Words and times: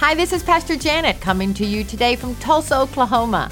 Hi, 0.00 0.14
this 0.14 0.32
is 0.32 0.42
Pastor 0.42 0.76
Janet 0.76 1.20
coming 1.20 1.52
to 1.52 1.66
you 1.66 1.84
today 1.84 2.16
from 2.16 2.34
Tulsa, 2.36 2.74
Oklahoma. 2.74 3.50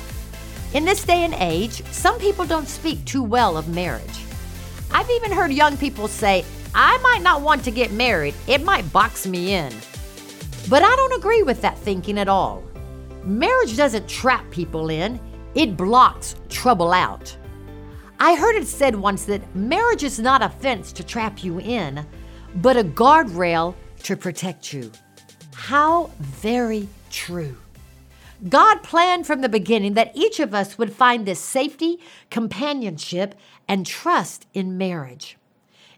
In 0.72 0.86
this 0.86 1.04
day 1.04 1.22
and 1.22 1.34
age, 1.34 1.84
some 1.92 2.18
people 2.18 2.46
don't 2.46 2.66
speak 2.66 3.04
too 3.04 3.22
well 3.22 3.58
of 3.58 3.68
marriage. 3.68 4.24
I've 4.90 5.10
even 5.10 5.30
heard 5.30 5.52
young 5.52 5.76
people 5.76 6.08
say, 6.08 6.46
I 6.74 6.96
might 7.02 7.20
not 7.20 7.42
want 7.42 7.64
to 7.64 7.70
get 7.70 7.92
married, 7.92 8.34
it 8.46 8.64
might 8.64 8.90
box 8.94 9.26
me 9.26 9.52
in. 9.52 9.74
But 10.70 10.82
I 10.82 10.96
don't 10.96 11.18
agree 11.18 11.42
with 11.42 11.60
that 11.60 11.76
thinking 11.76 12.18
at 12.18 12.28
all. 12.28 12.64
Marriage 13.24 13.76
doesn't 13.76 14.08
trap 14.08 14.50
people 14.50 14.88
in, 14.88 15.20
it 15.54 15.76
blocks 15.76 16.34
trouble 16.48 16.92
out. 16.92 17.36
I 18.20 18.34
heard 18.36 18.56
it 18.56 18.66
said 18.66 18.96
once 18.96 19.26
that 19.26 19.54
marriage 19.54 20.02
is 20.02 20.18
not 20.18 20.40
a 20.40 20.48
fence 20.48 20.92
to 20.92 21.04
trap 21.04 21.44
you 21.44 21.60
in, 21.60 22.06
but 22.54 22.78
a 22.78 22.84
guardrail 22.84 23.74
to 24.04 24.16
protect 24.16 24.72
you. 24.72 24.90
How 25.58 26.10
very 26.20 26.88
true. 27.10 27.56
God 28.48 28.82
planned 28.84 29.26
from 29.26 29.40
the 29.40 29.48
beginning 29.48 29.94
that 29.94 30.16
each 30.16 30.38
of 30.38 30.54
us 30.54 30.78
would 30.78 30.92
find 30.92 31.26
this 31.26 31.40
safety, 31.40 31.98
companionship, 32.30 33.34
and 33.66 33.84
trust 33.84 34.46
in 34.54 34.78
marriage. 34.78 35.36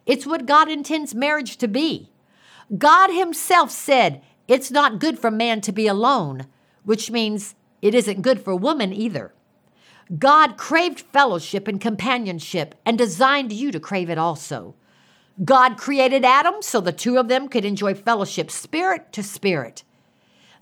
It's 0.07 0.27
what 0.27 0.47
God 0.47 0.69
intends 0.71 1.15
marriage 1.15 1.59
to 1.59 1.69
be. 1.69 2.09
God 2.77 3.11
Himself 3.11 3.71
said, 3.71 4.23
It's 4.49 4.71
not 4.71 4.99
good 4.99 5.19
for 5.19 5.31
man 5.31 5.61
to 5.61 5.73
be 5.73 5.87
alone, 5.87 6.47
which 6.85 7.11
means 7.11 7.55
it 7.83 7.95
isn't 7.95 8.23
good 8.23 8.41
for 8.41 8.57
woman 8.57 8.95
either. 8.95 9.33
God 10.19 10.57
craved 10.57 11.01
fellowship 11.01 11.69
and 11.69 11.81
companionship 11.81 12.75
and 12.85 12.97
designed 12.97 13.53
you 13.53 13.71
to 13.71 13.79
crave 13.79 14.09
it 14.11 14.19
also. 14.19 14.75
God 15.45 15.79
created 15.79 16.25
Adam 16.25 16.57
so 16.61 16.81
the 16.81 16.93
two 16.93 17.17
of 17.19 17.29
them 17.29 17.49
could 17.49 17.65
enjoy 17.65 17.95
fellowship 17.95 18.51
spirit 18.51 19.13
to 19.13 19.23
spirit. 19.23 19.85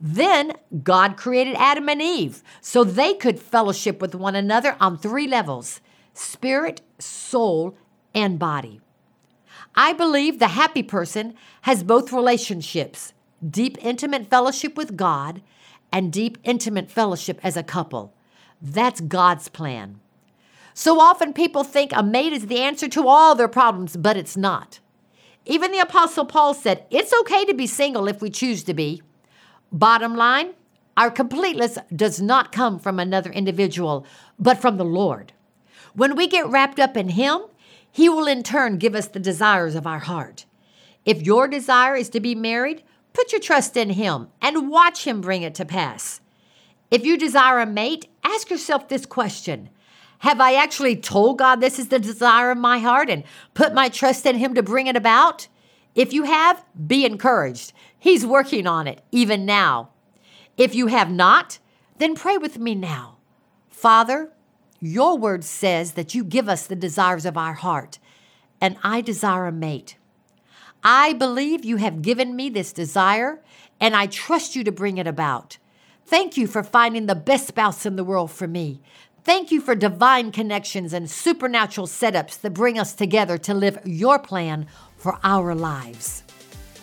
Then 0.00 0.52
God 0.84 1.16
created 1.16 1.56
Adam 1.56 1.88
and 1.88 2.00
Eve 2.00 2.42
so 2.60 2.84
they 2.84 3.14
could 3.14 3.40
fellowship 3.40 4.00
with 4.00 4.14
one 4.14 4.36
another 4.36 4.76
on 4.80 4.96
three 4.96 5.26
levels 5.26 5.80
spirit, 6.14 6.80
soul, 6.98 7.76
and 8.14 8.38
body. 8.38 8.80
I 9.74 9.92
believe 9.92 10.38
the 10.38 10.48
happy 10.48 10.82
person 10.82 11.34
has 11.62 11.82
both 11.82 12.12
relationships 12.12 13.12
deep, 13.48 13.76
intimate 13.80 14.28
fellowship 14.28 14.76
with 14.76 14.96
God 14.96 15.42
and 15.92 16.12
deep, 16.12 16.38
intimate 16.42 16.90
fellowship 16.90 17.38
as 17.42 17.56
a 17.56 17.62
couple. 17.62 18.12
That's 18.60 19.00
God's 19.00 19.48
plan. 19.48 20.00
So 20.78 21.00
often 21.00 21.32
people 21.32 21.64
think 21.64 21.90
a 21.92 22.04
mate 22.04 22.32
is 22.32 22.46
the 22.46 22.60
answer 22.60 22.86
to 22.90 23.08
all 23.08 23.34
their 23.34 23.48
problems, 23.48 23.96
but 23.96 24.16
it's 24.16 24.36
not. 24.36 24.78
Even 25.44 25.72
the 25.72 25.80
Apostle 25.80 26.24
Paul 26.24 26.54
said, 26.54 26.86
It's 26.88 27.12
okay 27.22 27.44
to 27.46 27.52
be 27.52 27.66
single 27.66 28.06
if 28.06 28.22
we 28.22 28.30
choose 28.30 28.62
to 28.62 28.74
be. 28.74 29.02
Bottom 29.72 30.14
line, 30.14 30.52
our 30.96 31.10
completeness 31.10 31.78
does 31.92 32.22
not 32.22 32.52
come 32.52 32.78
from 32.78 33.00
another 33.00 33.32
individual, 33.32 34.06
but 34.38 34.58
from 34.58 34.76
the 34.76 34.84
Lord. 34.84 35.32
When 35.94 36.14
we 36.14 36.28
get 36.28 36.46
wrapped 36.46 36.78
up 36.78 36.96
in 36.96 37.08
Him, 37.08 37.40
He 37.90 38.08
will 38.08 38.28
in 38.28 38.44
turn 38.44 38.78
give 38.78 38.94
us 38.94 39.08
the 39.08 39.18
desires 39.18 39.74
of 39.74 39.84
our 39.84 39.98
heart. 39.98 40.46
If 41.04 41.22
your 41.22 41.48
desire 41.48 41.96
is 41.96 42.08
to 42.10 42.20
be 42.20 42.36
married, 42.36 42.84
put 43.14 43.32
your 43.32 43.40
trust 43.40 43.76
in 43.76 43.90
Him 43.90 44.28
and 44.40 44.70
watch 44.70 45.08
Him 45.08 45.22
bring 45.22 45.42
it 45.42 45.56
to 45.56 45.64
pass. 45.64 46.20
If 46.88 47.04
you 47.04 47.18
desire 47.18 47.58
a 47.58 47.66
mate, 47.66 48.06
ask 48.22 48.48
yourself 48.48 48.86
this 48.86 49.06
question 49.06 49.70
have 50.18 50.40
I 50.40 50.54
actually 50.54 50.96
told 50.96 51.38
God 51.38 51.60
this 51.60 51.78
is 51.78 51.88
the 51.88 51.98
desire 51.98 52.50
of 52.50 52.58
my 52.58 52.78
heart 52.78 53.08
and 53.08 53.24
put 53.54 53.74
my 53.74 53.88
trust 53.88 54.26
in 54.26 54.36
Him 54.36 54.54
to 54.54 54.62
bring 54.62 54.86
it 54.86 54.96
about? 54.96 55.48
If 55.94 56.12
you 56.12 56.24
have, 56.24 56.64
be 56.86 57.04
encouraged. 57.04 57.72
He's 57.98 58.26
working 58.26 58.66
on 58.66 58.86
it, 58.86 59.00
even 59.12 59.44
now. 59.44 59.90
If 60.56 60.74
you 60.74 60.88
have 60.88 61.10
not, 61.10 61.58
then 61.98 62.14
pray 62.14 62.36
with 62.36 62.58
me 62.58 62.74
now. 62.74 63.18
Father, 63.68 64.32
your 64.80 65.16
word 65.16 65.44
says 65.44 65.92
that 65.92 66.14
you 66.14 66.24
give 66.24 66.48
us 66.48 66.66
the 66.66 66.76
desires 66.76 67.24
of 67.24 67.36
our 67.36 67.54
heart, 67.54 67.98
and 68.60 68.76
I 68.82 69.00
desire 69.00 69.46
a 69.46 69.52
mate. 69.52 69.96
I 70.82 71.12
believe 71.12 71.64
you 71.64 71.76
have 71.76 72.02
given 72.02 72.36
me 72.36 72.48
this 72.48 72.72
desire, 72.72 73.40
and 73.80 73.96
I 73.96 74.06
trust 74.06 74.54
you 74.54 74.64
to 74.64 74.72
bring 74.72 74.98
it 74.98 75.06
about. 75.06 75.58
Thank 76.06 76.36
you 76.36 76.46
for 76.46 76.62
finding 76.62 77.06
the 77.06 77.14
best 77.14 77.48
spouse 77.48 77.84
in 77.84 77.96
the 77.96 78.04
world 78.04 78.30
for 78.30 78.46
me. 78.46 78.80
Thank 79.24 79.50
you 79.50 79.60
for 79.60 79.74
divine 79.74 80.32
connections 80.32 80.92
and 80.92 81.10
supernatural 81.10 81.86
setups 81.86 82.40
that 82.40 82.54
bring 82.54 82.78
us 82.78 82.94
together 82.94 83.36
to 83.38 83.54
live 83.54 83.78
your 83.84 84.18
plan 84.18 84.66
for 84.96 85.18
our 85.22 85.54
lives. 85.54 86.22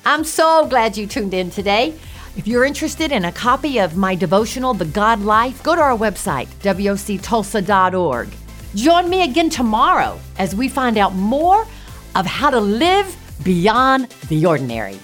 I'm 0.06 0.24
so 0.24 0.68
glad 0.68 0.96
you 0.98 1.08
tuned 1.08 1.34
in 1.34 1.50
today. 1.50 1.96
If 2.38 2.48
you're 2.48 2.66
interested 2.66 3.12
in 3.12 3.26
a 3.26 3.32
copy 3.32 3.80
of 3.80 3.96
my 3.96 4.14
devotional, 4.14 4.74
The 4.74 4.86
God 4.86 5.22
Life, 5.22 5.64
go 5.64 5.74
to 5.74 5.82
our 5.82 5.98
website, 5.98 6.48
woctulsa.org. 6.62 8.30
Join 8.76 9.10
me 9.10 9.24
again 9.24 9.50
tomorrow 9.50 10.20
as 10.38 10.54
we 10.54 10.68
find 10.68 10.98
out 10.98 11.16
more 11.16 11.66
of 12.14 12.26
how 12.26 12.50
to 12.50 12.60
live 12.60 13.16
beyond 13.44 14.10
the 14.28 14.46
ordinary. 14.46 15.00